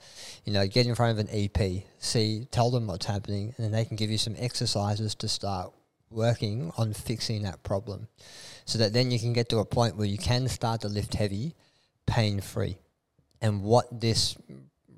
[0.45, 3.71] You know, get in front of an EP, see, tell them what's happening, and then
[3.71, 5.73] they can give you some exercises to start
[6.09, 8.07] working on fixing that problem,
[8.65, 11.15] so that then you can get to a point where you can start to lift
[11.15, 11.53] heavy,
[12.05, 12.77] pain free.
[13.41, 14.37] And what this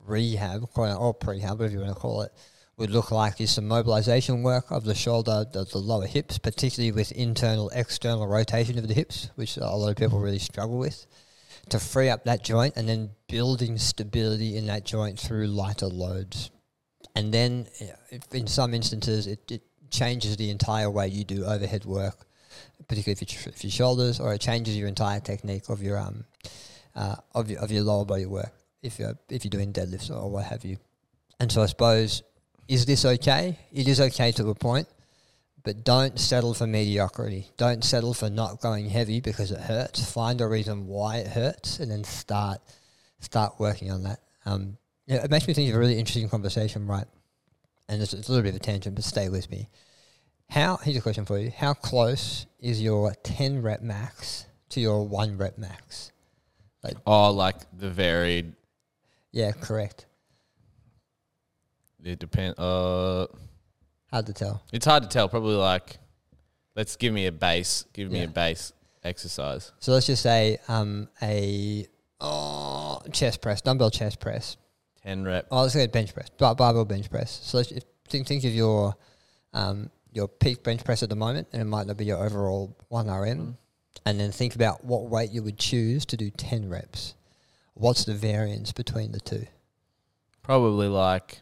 [0.05, 2.31] rehab, or prehab, whatever you want to call it,
[2.77, 6.91] would look like is some mobilization work of the shoulder, the, the lower hips, particularly
[6.91, 11.05] with internal external rotation of the hips, which a lot of people really struggle with
[11.69, 16.51] to free up that joint and then building stability in that joint through lighter loads.
[17.15, 17.67] And then,
[18.31, 19.61] in some instances, it, it
[19.91, 22.25] changes the entire way you do overhead work,
[22.87, 26.25] particularly if, if your shoulders, or it changes your entire technique of your um
[26.95, 28.53] uh, of your of your lower body work
[28.83, 30.77] if you're if you're doing deadlifts or what have you.
[31.39, 32.21] And so I suppose,
[32.67, 33.57] is this okay?
[33.71, 34.87] It is okay to a point
[35.63, 37.47] but don't settle for mediocrity.
[37.57, 40.11] Don't settle for not going heavy because it hurts.
[40.11, 42.59] Find a reason why it hurts, and then start
[43.19, 44.19] start working on that.
[44.45, 47.07] Um, it makes me think of a really interesting conversation, right?
[47.87, 49.69] And it's, it's a little bit of a tangent, but stay with me.
[50.49, 50.77] How?
[50.77, 55.37] Here's a question for you: How close is your ten rep max to your one
[55.37, 56.11] rep max?
[56.83, 58.53] Like, oh, like the varied.
[59.33, 60.05] Yeah, correct.
[62.01, 62.57] It depends.
[62.57, 63.27] Uh
[64.13, 64.61] Hard to tell.
[64.71, 65.27] It's hard to tell.
[65.27, 65.97] Probably like,
[66.75, 67.85] let's give me a base.
[67.93, 68.71] Give me a base
[69.03, 69.71] exercise.
[69.79, 71.87] So let's just say um, a
[72.21, 74.57] oh, chest press, dumbbell chest press.
[75.01, 75.47] Ten rep.
[75.49, 77.39] Oh, let's go bench press, bar- barbell bench press.
[77.41, 77.73] So let's
[78.07, 78.95] think think of your
[79.51, 82.77] um, your peak bench press at the moment, and it might not be your overall
[82.89, 83.39] one RM.
[83.39, 83.57] Mm.
[84.05, 87.15] And then think about what weight you would choose to do ten reps.
[87.73, 89.47] What's the variance between the two?
[90.43, 91.39] Probably like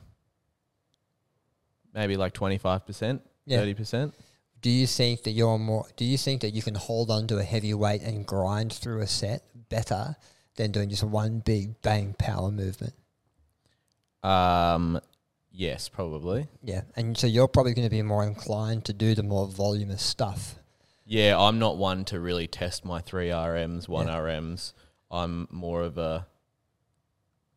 [1.93, 3.59] maybe like 25%, yeah.
[3.59, 4.13] 30%.
[4.61, 7.39] Do you think that you're more do you think that you can hold on to
[7.39, 10.15] a heavy weight and grind through a set better
[10.55, 12.93] than doing just one big bang power movement?
[14.23, 15.01] Um
[15.51, 16.47] yes, probably.
[16.63, 16.81] Yeah.
[16.95, 20.55] And so you're probably going to be more inclined to do the more voluminous stuff.
[21.05, 24.13] Yeah, I'm not one to really test my 3 RMs, 1 yeah.
[24.13, 24.73] RMs.
[25.11, 26.25] I'm more of a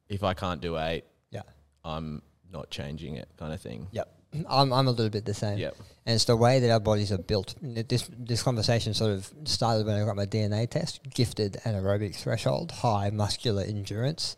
[0.09, 1.43] if I can't do 8, yeah.
[1.85, 3.89] I'm not changing it kind of thing.
[3.93, 4.09] Yep.
[4.49, 5.59] I'm, I'm a little bit the same.
[5.59, 5.77] Yep.
[6.07, 7.55] And it's the way that our bodies are built.
[7.63, 11.01] This this conversation sort of started when I got my DNA test.
[11.15, 14.37] Gifted anaerobic threshold, high muscular endurance,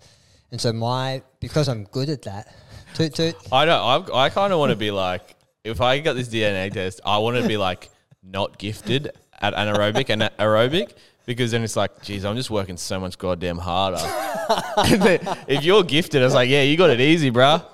[0.52, 2.54] and so my because I'm good at that.
[2.94, 4.10] To, to I don't.
[4.10, 7.18] I, I kind of want to be like if I got this DNA test, I
[7.18, 7.90] want to be like
[8.22, 10.94] not gifted at anaerobic and aerobic
[11.26, 13.98] because then it's like, geez, I'm just working so much goddamn harder.
[15.48, 17.64] if you're gifted, it's like, yeah, you got it easy, bruh.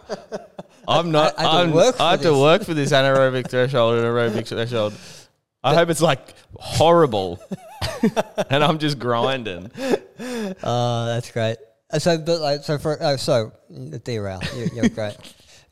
[0.88, 1.38] I'm not.
[1.38, 4.94] I, I, I'm, I have to work for this anaerobic threshold and aerobic threshold.
[5.62, 7.38] I hope it's like horrible,
[8.50, 9.70] and I'm just grinding.
[10.62, 11.56] Oh, that's great.
[11.92, 13.52] Uh, so, but like, so for oh, so
[14.02, 14.40] derail.
[14.56, 15.16] You're, you're great.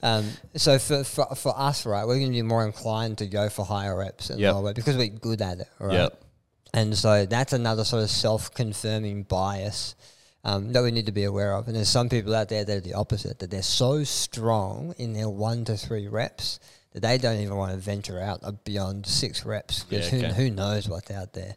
[0.02, 3.48] Um, so for, for for us, right, we're going to be more inclined to go
[3.48, 4.54] for higher reps and yep.
[4.54, 5.92] lower because we're good at it, right?
[5.92, 6.24] Yep.
[6.72, 9.94] And so that's another sort of self-confirming bias
[10.44, 11.66] um, that we need to be aware of.
[11.66, 15.12] And there's some people out there that are the opposite, that they're so strong in
[15.12, 16.60] their one to three reps
[16.92, 20.28] that they don't even want to venture out uh, beyond six reps because yeah, okay.
[20.28, 21.54] who, who knows what's out there.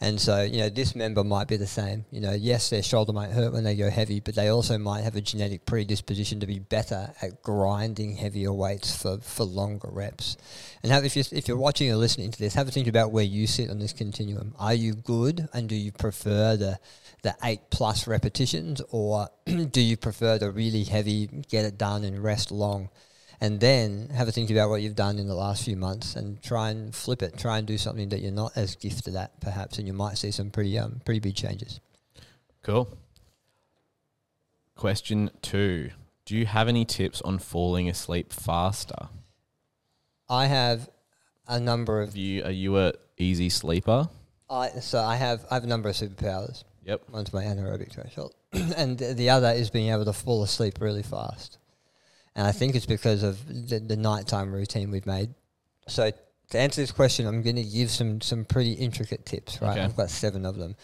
[0.00, 2.04] And so, you know, this member might be the same.
[2.12, 5.02] You know, yes, their shoulder might hurt when they go heavy, but they also might
[5.02, 10.36] have a genetic predisposition to be better at grinding heavier weights for, for longer reps.
[10.84, 13.10] And have, if, you're, if you're watching or listening to this, have a think about
[13.10, 14.54] where you sit on this continuum.
[14.60, 16.78] Are you good and do you prefer the
[17.22, 22.22] the eight plus repetitions, or do you prefer the really heavy, get it done and
[22.22, 22.90] rest long?
[23.40, 26.42] And then have a think about what you've done in the last few months and
[26.42, 27.38] try and flip it.
[27.38, 30.32] Try and do something that you're not as gifted at, perhaps, and you might see
[30.32, 31.80] some pretty um, pretty big changes.
[32.62, 32.88] Cool.
[34.74, 35.90] Question two:
[36.24, 39.08] Do you have any tips on falling asleep faster?
[40.28, 40.88] I have
[41.46, 42.16] a number of.
[42.16, 44.08] You are you a easy sleeper?
[44.50, 46.64] I so I have I have a number of superpowers.
[46.84, 47.02] Yep.
[47.12, 51.58] One's my anaerobic threshold, and the other is being able to fall asleep really fast.
[52.38, 55.34] And I think it's because of the, the nighttime routine we've made.
[55.88, 56.12] So
[56.50, 59.60] to answer this question, I'm going to give some some pretty intricate tips.
[59.60, 59.80] Right, okay.
[59.80, 60.76] I've got seven of them.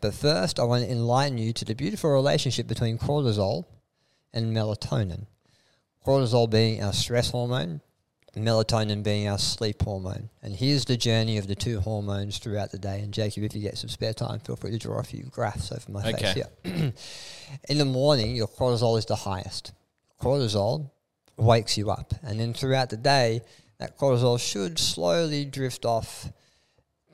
[0.00, 3.64] But first, I want to enlighten you to the beautiful relationship between cortisol
[4.32, 5.26] and melatonin.
[6.06, 7.80] Cortisol being our stress hormone,
[8.36, 10.30] melatonin being our sleep hormone.
[10.44, 13.00] And here's the journey of the two hormones throughout the day.
[13.00, 15.72] And Jacob, if you get some spare time, feel free to draw a few graphs
[15.72, 16.48] over my face here.
[17.68, 19.72] In the morning, your cortisol is the highest.
[20.22, 20.88] Cortisol
[21.40, 22.14] wakes you up.
[22.22, 23.42] And then throughout the day,
[23.78, 26.30] that cortisol should slowly drift off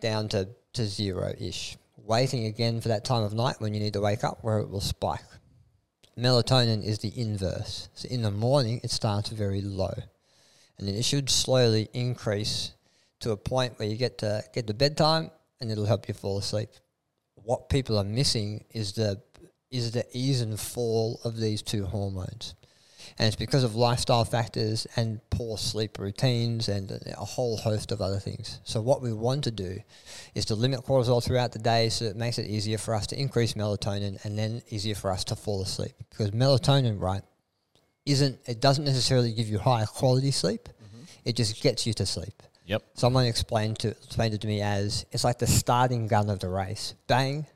[0.00, 3.92] down to, to zero ish, waiting again for that time of night when you need
[3.92, 5.20] to wake up where it will spike.
[6.18, 7.88] Melatonin is the inverse.
[7.94, 9.94] So in the morning, it starts very low.
[10.78, 12.72] And then it should slowly increase
[13.20, 16.38] to a point where you get to get to bedtime and it'll help you fall
[16.38, 16.70] asleep.
[17.34, 19.22] What people are missing is the
[19.70, 22.54] is the ease and fall of these two hormones.
[23.18, 28.02] And it's because of lifestyle factors and poor sleep routines and a whole host of
[28.02, 28.60] other things.
[28.64, 29.78] So, what we want to do
[30.34, 33.18] is to limit cortisol throughout the day so it makes it easier for us to
[33.18, 35.92] increase melatonin and then easier for us to fall asleep.
[36.10, 37.22] Because melatonin, right,
[38.04, 41.04] isn't, it doesn't necessarily give you higher quality sleep, mm-hmm.
[41.24, 42.42] it just gets you to sleep.
[42.66, 42.82] Yep.
[42.94, 46.48] Someone explained, to, explained it to me as it's like the starting gun of the
[46.48, 46.94] race.
[47.06, 47.46] Bang,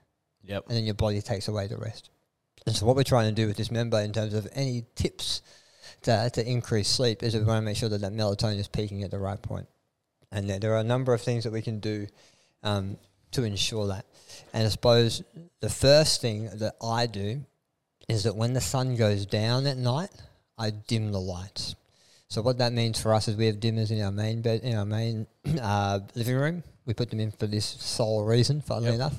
[0.44, 0.64] Yep.
[0.68, 2.10] and then your body takes away the rest.
[2.66, 5.42] And so, what we're trying to do with this member, in terms of any tips
[6.02, 9.02] to, to increase sleep, is we want to make sure that that melatonin is peaking
[9.02, 9.66] at the right point.
[10.30, 12.06] And there, there are a number of things that we can do
[12.62, 12.96] um,
[13.32, 14.04] to ensure that.
[14.52, 15.22] And I suppose
[15.60, 17.44] the first thing that I do
[18.08, 20.10] is that when the sun goes down at night,
[20.58, 21.74] I dim the lights.
[22.28, 24.76] So what that means for us is we have dimmers in our main bed, in
[24.76, 25.26] our main
[25.60, 26.62] uh, living room.
[26.86, 28.94] We put them in for this sole reason, funnily Yep.
[28.94, 29.14] enough.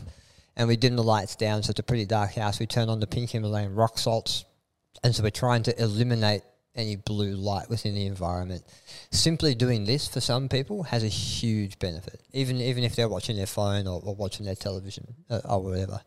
[0.55, 2.59] And we dim the lights down, so it's a pretty dark house.
[2.59, 4.45] We turn on the pink Himalayan rock salts,
[5.03, 6.43] and so we're trying to eliminate
[6.75, 8.63] any blue light within the environment.
[9.11, 13.35] Simply doing this for some people has a huge benefit, even even if they're watching
[13.35, 16.01] their phone or, or watching their television uh, or whatever.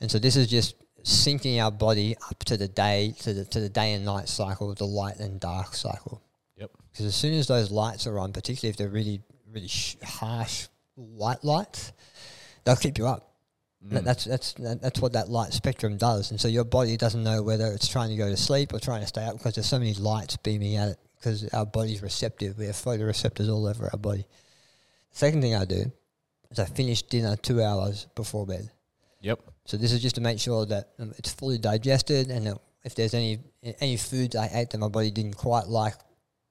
[0.00, 3.60] And so this is just syncing our body up to the day to the to
[3.60, 6.22] the day and night cycle, the light and dark cycle.
[6.56, 6.70] Yep.
[6.90, 10.68] Because as soon as those lights are on, particularly if they're really really sh- harsh
[10.94, 11.92] white lights,
[12.64, 13.27] they'll keep you up.
[13.82, 17.22] That- That's that's that, that's what that light spectrum does, and so your body doesn't
[17.22, 19.68] know whether it's trying to go to sleep or trying to stay up because there's
[19.68, 20.98] so many lights beaming at it.
[21.16, 24.24] Because our body's receptive, we have photoreceptors all over our body.
[25.10, 25.90] Second thing I do
[26.50, 28.70] is I finish dinner two hours before bed.
[29.20, 29.40] Yep.
[29.64, 32.94] So this is just to make sure that um, it's fully digested, and that if
[32.94, 33.38] there's any
[33.80, 35.94] any foods I ate that my body didn't quite like,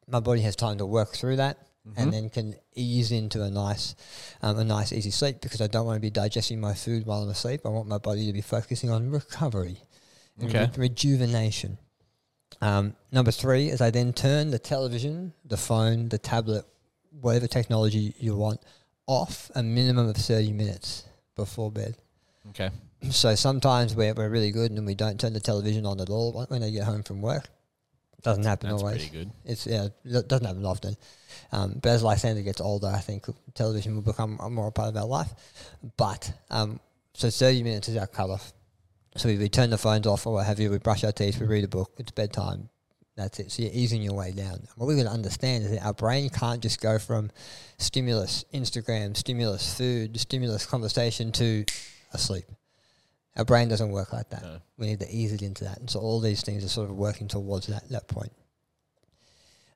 [0.07, 1.57] my body has time to work through that,
[1.95, 3.95] and then can ease into a nice
[4.41, 7.23] um, a nice easy sleep because I don't want to be digesting my food while
[7.23, 7.61] I'm asleep.
[7.65, 9.77] I want my body to be focusing on recovery,
[10.39, 10.69] and Okay.
[10.75, 11.77] re- rejuvenation.
[12.61, 16.65] Um, number three is I then turn the television, the phone, the tablet,
[17.21, 18.59] whatever technology you want,
[19.05, 21.03] off a minimum of thirty minutes
[21.35, 21.95] before bed.
[22.49, 22.71] Okay.
[23.11, 26.45] So sometimes we're, we're really good and we don't turn the television on at all
[26.49, 27.47] when I get home from work.
[28.23, 28.97] Doesn't happen That's always.
[28.97, 29.31] pretty good.
[29.45, 30.95] It's yeah, it doesn't happen often.
[31.51, 34.89] Um, but as Lysander gets older, I think television will become a more a part
[34.89, 35.29] of our life.
[35.97, 36.79] But um,
[37.13, 38.53] so thirty minutes is our cutoff.
[39.15, 40.71] So we, we turn the phones off or what have you.
[40.71, 41.39] We brush our teeth.
[41.39, 41.91] We read a book.
[41.97, 42.69] It's bedtime.
[43.15, 43.51] That's it.
[43.51, 44.67] So you're easing your way down.
[44.75, 47.31] What we're going to understand is that our brain can't just go from
[47.79, 51.65] stimulus, Instagram, stimulus, food, stimulus, conversation to
[52.13, 52.45] asleep.
[53.37, 54.41] Our brain doesn't work like that.
[54.41, 54.57] No.
[54.77, 55.77] We need to ease it into that.
[55.79, 58.31] And so all these things are sort of working towards that, that point.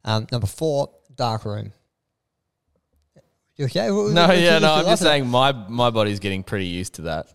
[0.04, 1.72] Um, number four, dark room.
[3.58, 3.92] You okay?
[3.92, 4.74] What- No, yeah, no.
[4.74, 7.28] I'm just saying my my body's getting pretty used to that.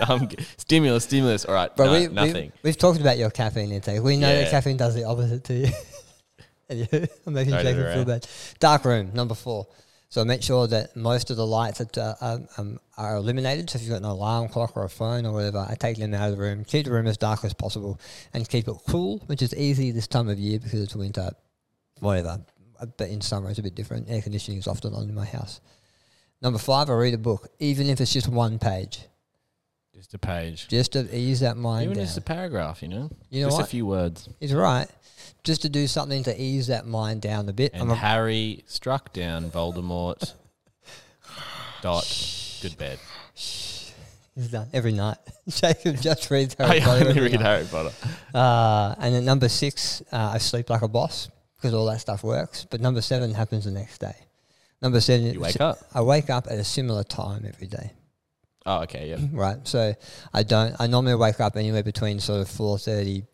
[0.08, 0.28] um,
[0.58, 1.44] stimulus, stimulus.
[1.44, 2.52] All right, But no, we, nothing.
[2.62, 4.00] We, have talked about your caffeine intake.
[4.02, 5.68] We know that caffeine does the opposite to you.
[7.26, 8.26] I'm making Jacob feel bad.
[8.60, 9.66] Dark room, number four.
[10.12, 13.70] So make sure that most of the lights are, uh, um, um, are eliminated.
[13.70, 16.12] So if you've got an alarm clock or a phone or whatever, I take them
[16.12, 16.66] out of the room.
[16.66, 17.98] Keep the room as dark as possible
[18.34, 21.30] and keep it cool, which is easy this time of year because it's winter.
[22.00, 22.44] Whatever.
[22.98, 24.10] But in summer it's a bit different.
[24.10, 25.62] Air conditioning is often on in my house.
[26.42, 29.00] Number five, I read a book, even if it's just one page,
[30.02, 30.66] Just a page.
[30.66, 32.04] just to ease that mind Even down.
[32.06, 33.08] just a paragraph, you know.
[33.30, 33.66] You know just what?
[33.66, 34.28] a few words.
[34.40, 34.88] He's right.
[35.44, 37.72] Just to do something to ease that mind down a bit.
[37.72, 40.32] And I'm a- Harry struck down Voldemort.
[41.82, 42.58] Dot.
[42.62, 42.98] Good bed.
[43.34, 45.18] he's done every night.
[45.48, 46.90] Jacob just reads Harry I Potter.
[47.00, 47.42] only every read night.
[47.42, 47.92] Harry Potter.
[48.34, 52.24] Uh, and then number six, uh, I sleep like a boss because all that stuff
[52.24, 52.66] works.
[52.68, 54.16] But number seven happens the next day.
[54.80, 55.78] Number seven, You wake up.
[55.94, 57.92] I wake up at a similar time every day.
[58.66, 59.10] Oh, okay.
[59.10, 59.18] Yeah.
[59.32, 59.66] Right.
[59.66, 59.94] So
[60.32, 60.76] I don't.
[60.78, 63.24] I normally wake up anywhere between sort of four thirty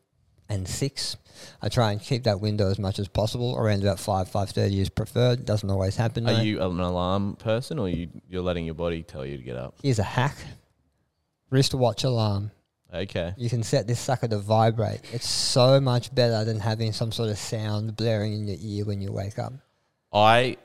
[0.49, 1.17] and six.
[1.63, 3.57] I try and keep that window as much as possible.
[3.57, 5.45] Around about five five thirty is preferred.
[5.45, 6.29] Doesn't always happen.
[6.29, 6.41] Are though.
[6.41, 9.75] you an alarm person, or you you're letting your body tell you to get up?
[9.83, 10.37] Here's a hack:
[11.51, 12.51] wristwatch alarm.
[12.93, 13.35] Okay.
[13.37, 15.01] You can set this sucker to vibrate.
[15.13, 19.03] It's so much better than having some sort of sound blaring in your ear when
[19.03, 19.53] you wake up.
[20.13, 20.57] I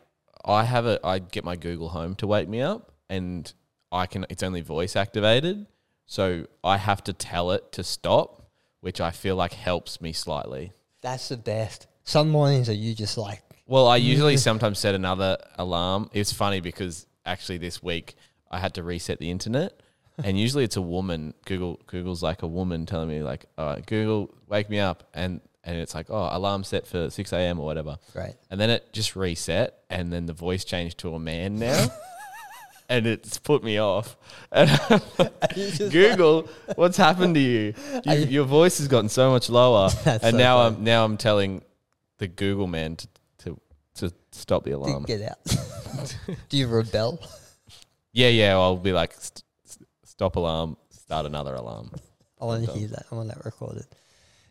[0.45, 3.51] I have a I get my Google Home to wake me up, and
[3.93, 4.25] I can.
[4.29, 5.67] It's only voice activated,
[6.07, 8.49] so I have to tell it to stop,
[8.81, 10.73] which I feel like helps me slightly.
[11.01, 11.87] That's the best.
[12.03, 16.09] Some mornings are you just like, Well, I usually sometimes set another alarm.
[16.11, 18.15] It's funny because actually this week
[18.49, 19.79] I had to reset the internet,
[20.21, 21.35] and usually it's a woman.
[21.45, 25.39] Google Google's like a woman telling me like, "All right, Google, wake me up," and
[25.63, 27.59] and it's like, "Oh, alarm set for six a.m.
[27.59, 28.33] or whatever." great.
[28.49, 31.87] And then it just reset, and then the voice changed to a man now.
[32.89, 34.17] And it's put me off.
[34.51, 34.69] And
[35.91, 37.73] Google, what's happened to you?
[38.05, 38.13] you?
[38.13, 40.75] Your voice has gotten so much lower, and so now funny.
[40.75, 41.63] I'm now I'm telling
[42.17, 43.07] the Google man to
[43.39, 43.57] to,
[43.95, 45.03] to stop the alarm.
[45.03, 45.37] Get out.
[46.49, 47.19] Do you rebel?
[48.11, 48.53] Yeah, yeah.
[48.53, 51.91] I'll be like, st- st- stop alarm, start another alarm.
[52.39, 53.05] I want to hear that.
[53.11, 53.85] I want that recorded.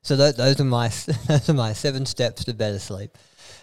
[0.02, 0.88] So th- those are my
[1.28, 3.16] those are my seven steps to better sleep,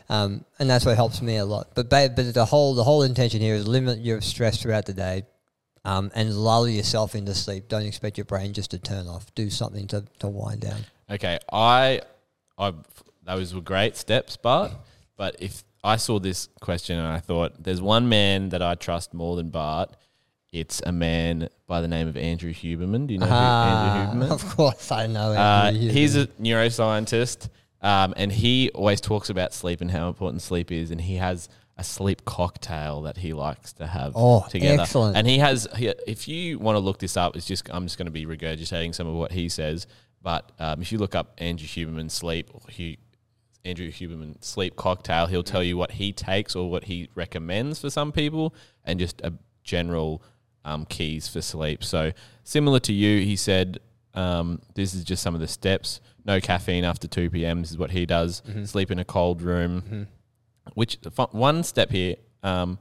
[0.10, 1.70] um, and that's what helps me a lot.
[1.76, 4.94] But ba- but the whole the whole intention here is limit your stress throughout the
[4.94, 5.24] day,
[5.86, 7.68] um, and lull yourself into sleep.
[7.68, 9.34] Don't expect your brain just to turn off.
[9.36, 10.82] Do something to, to wind down.
[11.10, 12.02] Okay, I,
[12.58, 12.74] I,
[13.24, 14.72] those were great steps, Bart.
[15.18, 19.14] But if I saw this question and I thought, there's one man that I trust
[19.14, 19.96] more than Bart,
[20.52, 23.06] it's a man by the name of Andrew Huberman.
[23.08, 24.32] Do you know Ah, who Andrew Huberman?
[24.32, 25.32] Of course, I know.
[25.34, 27.50] Uh, he's a neuroscientist,
[27.82, 30.92] um, and he always talks about sleep and how important sleep is.
[30.92, 34.82] And he has a sleep cocktail that he likes to have Oh, together.
[34.82, 35.16] excellent.
[35.16, 37.98] And he has, he, if you want to look this up, it's just I'm just
[37.98, 39.88] going to be regurgitating some of what he says.
[40.22, 42.60] But um, if you look up Andrew Huberman sleep, or
[43.64, 47.90] Andrew Huberman sleep cocktail, he'll tell you what he takes or what he recommends for
[47.90, 50.22] some people, and just a general
[50.66, 51.84] um, keys for sleep.
[51.84, 52.12] So
[52.44, 53.80] similar to you, he said,
[54.14, 56.02] um, this is just some of the steps.
[56.26, 57.62] No caffeine after two p.m.
[57.62, 58.42] This is what he does.
[58.66, 60.08] Sleep in a cold room.
[60.74, 60.98] Which
[61.32, 62.16] one step here?
[62.44, 62.80] Um,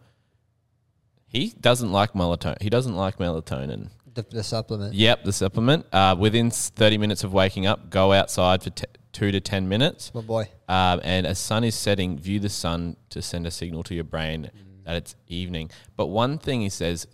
[1.26, 2.60] he doesn't like melatonin.
[2.62, 3.88] He doesn't like melatonin.
[4.14, 4.94] the, the supplement.
[4.94, 5.86] Yep, the supplement.
[5.92, 10.12] Uh, within 30 minutes of waking up, go outside for t- two to 10 minutes.
[10.14, 10.48] My boy.
[10.68, 14.04] Um, and as sun is setting, view the sun to send a signal to your
[14.04, 14.50] brain
[14.84, 15.70] that it's evening.
[15.96, 17.06] But one thing he says,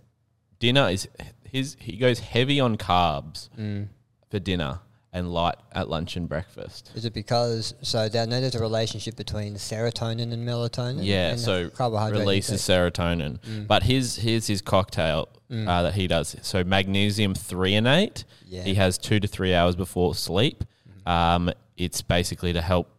[0.59, 1.07] dinner is
[1.43, 1.75] his.
[1.79, 3.49] He goes heavy on carbs
[4.29, 4.79] for dinner
[5.15, 6.91] and light at lunch and breakfast.
[6.93, 10.99] Is it because so I know there's a relationship between serotonin and melatonin?
[11.05, 13.39] Yeah, and so carbohydrate releases serotonin.
[13.65, 16.35] But his here's his cocktail uh, that he does.
[16.41, 18.25] So magnesium threonate.
[18.45, 18.63] Yeah.
[18.63, 20.65] He has two to three hours before sleep.
[21.05, 22.89] Um, it's basically to help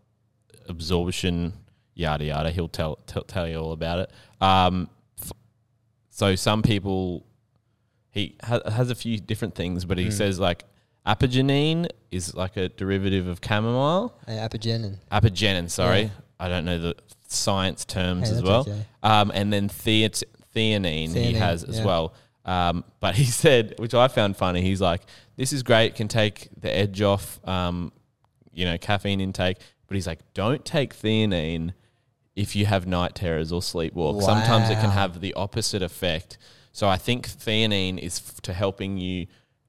[0.70, 1.52] absorption,
[1.94, 2.50] yada yada.
[2.50, 4.10] He'll tell tell, tell you all about it.
[4.40, 4.88] Um,
[5.20, 5.32] f-
[6.08, 7.26] so some people,
[8.10, 10.64] he ha- has a few different things, but he says like
[11.06, 14.14] apigenin is like a derivative of chamomile.
[14.26, 14.98] Hey, apigenin.
[15.10, 16.02] Apigenin, sorry.
[16.02, 16.08] Yeah.
[16.38, 16.96] I don't know the
[17.28, 18.60] science terms Hey, as well.
[18.60, 18.84] okay.
[19.02, 20.22] Um, and then theat-
[20.54, 21.84] theanine, he has as yeah.
[21.84, 22.14] well.
[22.44, 25.02] Um, but he said, which I found funny, he's like,
[25.36, 27.92] this is great, can take the edge off, um,
[28.52, 29.58] you know, caffeine intake.
[29.86, 31.72] But he's like, don't take theanine
[32.34, 34.22] if you have night terrors or sleepwalk.
[34.22, 36.38] Sometimes it can have the opposite effect.
[36.72, 39.26] So I think theanine is f- to helping you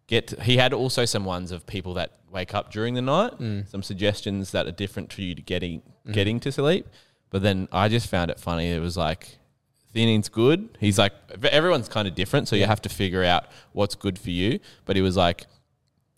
[0.08, 0.42] get.
[0.42, 3.38] he had also some ones of people that wake up during the night.
[3.40, 3.70] Mm.
[3.70, 6.12] Some suggestions that are different to you to getting mm-hmm.
[6.12, 6.88] getting to sleep.
[7.30, 8.72] But then I just found it funny.
[8.72, 9.38] It was like
[9.94, 10.78] theanine's good.
[10.80, 14.30] He's like everyone's kind of different, so you have to figure out what's good for
[14.30, 14.60] you.
[14.86, 15.46] But he was like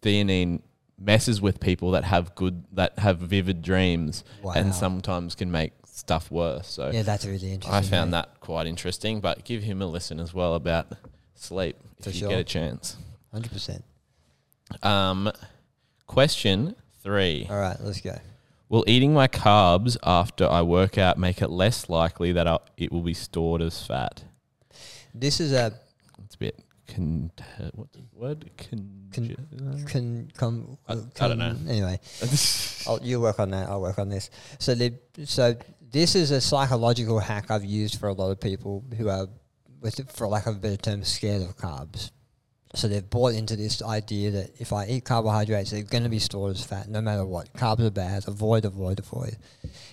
[0.02, 0.62] theanine
[0.99, 4.54] messes with people that have good that have vivid dreams Wow.
[4.56, 6.67] and sometimes can make stuff worse.
[6.67, 7.73] So Yeah, that's really interesting.
[7.73, 8.17] I found mate.
[8.17, 9.21] that quite interesting.
[9.21, 10.88] But give him a listen as well about
[11.36, 12.30] sleep if For you sure.
[12.30, 12.97] get a chance.
[13.31, 13.83] Hundred percent.
[14.83, 15.31] Um,
[16.07, 18.17] question three: All right, let's go.
[18.69, 22.91] Will eating my carbs after I work out make it less likely that I'll, it
[22.91, 24.23] will be stored as fat?
[25.13, 25.73] This is a
[26.23, 27.32] It's a bit con-
[27.73, 28.49] what's the word?
[28.69, 30.77] Con- Con- can come.
[30.88, 31.55] I- I don't know.
[31.67, 31.99] Anyway,
[32.88, 33.67] I'll, you work on that.
[33.69, 34.30] I'll work on this.
[34.59, 34.93] So the
[35.25, 35.55] so
[35.91, 39.27] this is a psychological hack I've used for a lot of people who are,
[39.82, 42.11] with for lack of a better term, scared of carbs.
[42.76, 46.20] So they've bought into this idea that if I eat carbohydrates, they're going to be
[46.20, 47.51] stored as fat no matter what.
[47.53, 48.28] Carbs are bad.
[48.28, 49.38] Avoid, avoid, avoid.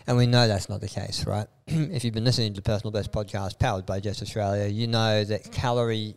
[0.07, 1.47] And we know that's not the case, right?
[1.67, 5.25] if you've been listening to the Personal Best podcast powered by Jetts Australia, you know
[5.25, 6.17] that calorie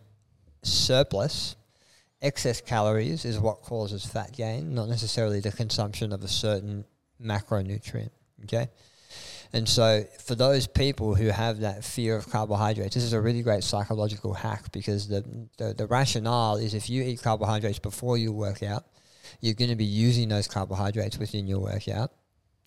[0.62, 1.56] surplus
[2.22, 6.84] excess calories is what causes fat gain, not necessarily the consumption of a certain
[7.22, 8.10] macronutrient.
[8.44, 8.68] Okay.
[9.52, 13.42] And so, for those people who have that fear of carbohydrates, this is a really
[13.42, 15.24] great psychological hack because the,
[15.56, 18.84] the, the rationale is if you eat carbohydrates before you work out,
[19.40, 22.12] you're going to be using those carbohydrates within your workout.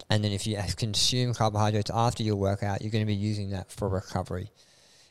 [0.10, 3.72] And then if you consume carbohydrates after your workout, you're going to be using that
[3.72, 4.52] for recovery.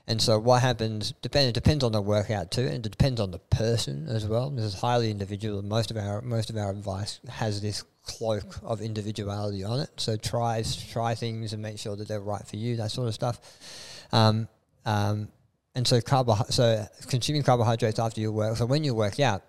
[0.06, 3.30] And so what happens depend it depends on the workout too, and it depends on
[3.30, 4.50] the person as well.
[4.50, 5.62] This is highly individual.
[5.62, 9.90] Most of our most of our advice has this cloak of individuality on it.
[9.96, 12.76] So try try things and make sure that they're right for you.
[12.76, 13.40] That sort of stuff.
[14.12, 14.48] Um,
[14.84, 15.28] um,
[15.74, 18.56] and so carbo- so consuming carbohydrates after your work.
[18.56, 19.42] So when you work out,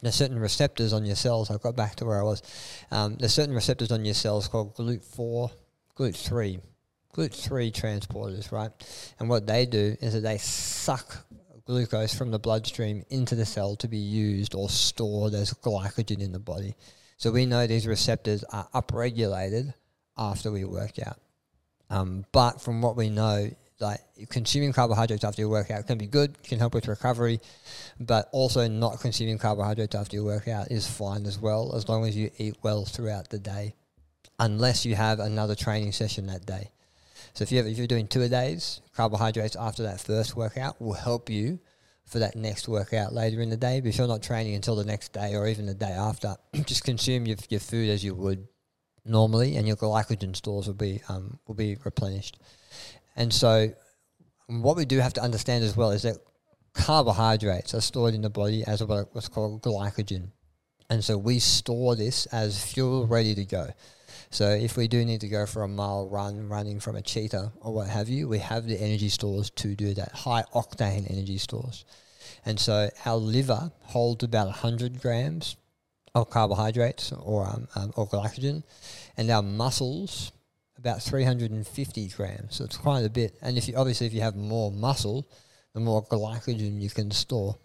[0.00, 1.50] there's certain receptors on your cells.
[1.50, 2.42] I got back to where I was.
[2.90, 5.50] Um, there's certain receptors on your cells called GLUT4,
[5.98, 6.60] GLUT3
[7.16, 8.70] GLUT3 transporters, right?
[9.18, 11.26] And what they do is that they suck
[11.64, 16.32] glucose from the bloodstream into the cell to be used or stored as glycogen in
[16.32, 16.76] the body.
[17.16, 19.72] So we know these receptors are upregulated
[20.18, 21.18] after we work out.
[21.88, 23.50] Um, but from what we know,
[23.80, 27.40] like consuming carbohydrates after your workout can be good, can help with recovery,
[28.00, 32.16] but also not consuming carbohydrates after your workout is fine as well, as long as
[32.16, 33.74] you eat well throughout the day,
[34.38, 36.70] unless you have another training session that day.
[37.34, 41.28] So if, you you're doing two a days, carbohydrates after that first workout will help
[41.28, 41.58] you
[42.06, 43.80] for that next workout later in the day.
[43.80, 46.84] But if you're not training until the next day or even the day after, just
[46.84, 48.46] consume your, your food as you would
[49.04, 52.38] normally, and your glycogen stores will be um, will be replenished.
[53.16, 53.72] And so,
[54.46, 56.16] what we do have to understand as well is that
[56.74, 60.30] carbohydrates are stored in the body as what's called glycogen,
[60.90, 63.70] and so we store this as fuel ready to go.
[64.30, 67.52] So if we do need to go for a mile run, running from a cheetah
[67.60, 71.38] or what have you, we have the energy stores to do that, high octane energy
[71.38, 71.84] stores.
[72.44, 75.56] And so our liver holds about 100 grams
[76.14, 78.62] of carbohydrates or, um, um, or glycogen,
[79.16, 80.32] and our muscles
[80.78, 82.56] about 350 grams.
[82.56, 83.36] So it's quite a bit.
[83.42, 85.28] And if you obviously if you have more muscle,
[85.74, 87.58] the more glycogen you can store.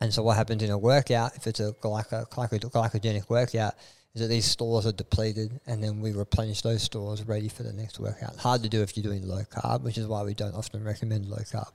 [0.00, 3.74] And so what happens in a workout, if it's a glyco- glycogenic workout,
[4.14, 7.72] is that these stores are depleted and then we replenish those stores ready for the
[7.72, 8.36] next workout.
[8.36, 11.26] Hard to do if you're doing low carb, which is why we don't often recommend
[11.26, 11.72] low carb.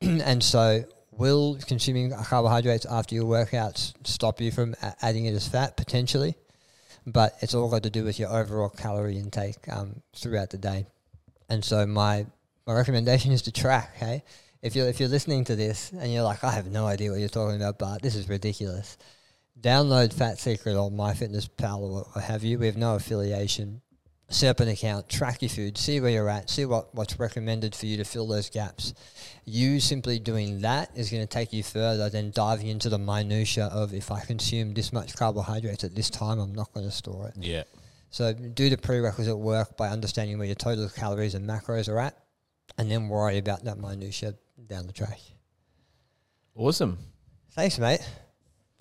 [0.00, 5.46] and so, will consuming carbohydrates after your workouts stop you from a- adding it as
[5.46, 5.76] fat?
[5.76, 6.34] Potentially.
[7.06, 10.86] But it's all got to do with your overall calorie intake um, throughout the day.
[11.48, 12.26] And so, my,
[12.66, 14.24] my recommendation is to track, hey?
[14.62, 17.18] If you're, if you're listening to this and you're like, I have no idea what
[17.18, 18.96] you're talking about, but this is ridiculous
[19.60, 22.58] download Fat Secret or MyFitnessPal or what have you.
[22.58, 23.80] We have no affiliation.
[24.28, 27.74] Set up an account, track your food, see where you're at, see what, what's recommended
[27.74, 28.94] for you to fill those gaps.
[29.44, 33.66] You simply doing that is going to take you further than diving into the minutia
[33.66, 37.28] of if I consume this much carbohydrates at this time, I'm not going to store
[37.28, 37.34] it.
[37.36, 37.64] Yeah.
[38.08, 42.16] So do the prerequisite work by understanding where your total calories and macros are at,
[42.78, 44.34] and then worry about that minutia
[44.66, 45.20] down the track.
[46.54, 46.96] Awesome.
[47.50, 48.00] Thanks, mate.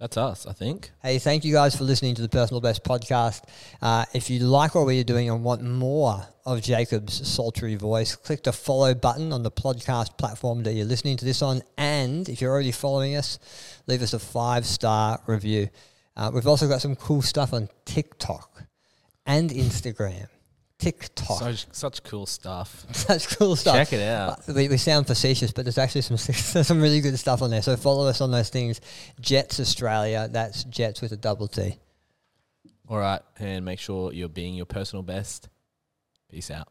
[0.01, 0.89] That's us, I think.
[1.03, 3.43] Hey, thank you guys for listening to the Personal Best podcast.
[3.83, 8.41] Uh, if you like what we're doing and want more of Jacob's sultry voice, click
[8.41, 11.61] the follow button on the podcast platform that you're listening to this on.
[11.77, 13.37] And if you're already following us,
[13.85, 15.69] leave us a five star review.
[16.17, 18.63] Uh, we've also got some cool stuff on TikTok
[19.27, 20.29] and Instagram.
[20.81, 21.39] TikTok.
[21.39, 22.85] So, such cool stuff.
[22.95, 23.75] Such cool stuff.
[23.75, 24.39] Check it out.
[24.49, 26.17] Uh, We, we sound facetious, but there's actually some
[26.53, 27.61] there's some really good stuff on there.
[27.61, 28.81] So follow us on those things.
[29.19, 30.27] Jetts Australia.
[30.31, 31.77] That's Jetts with a double T.
[32.89, 33.21] All right.
[33.39, 35.49] And make sure you're being your personal best.
[36.29, 36.67] Peace out.